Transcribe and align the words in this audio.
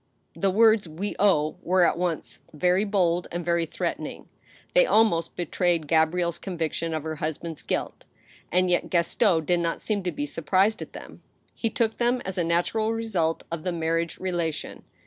The 0.35 0.49
words," 0.49 0.87
we 0.89 1.15
owe," 1.19 1.57
were 1.61 1.85
at 1.85 1.95
once 1.95 2.39
very 2.53 2.85
bold 2.85 3.27
and 3.31 3.45
very 3.45 3.67
threat 3.67 3.99
ening. 3.99 4.25
They 4.73 4.83
almost 4.87 5.35
betrayed 5.35 5.87
Gabrielle's 5.87 6.39
conviction 6.39 6.95
of 6.95 7.03
her 7.03 7.17
husband's 7.17 7.61
guilt. 7.61 8.05
And 8.51 8.71
yet 8.71 8.89
Gaston 8.89 9.45
did 9.45 9.59
not 9.59 9.79
seem 9.79 10.01
to 10.01 10.11
be 10.11 10.25
surprised 10.25 10.81
at 10.81 10.93
them; 10.93 11.21
he 11.53 11.69
took 11.69 11.99
them 11.99 12.19
as 12.25 12.39
a 12.39 12.43
natural 12.43 12.93
result 12.93 13.43
of 13.51 13.61
the 13.63 13.71
marriage 13.71 14.17
relation. 14.19 14.81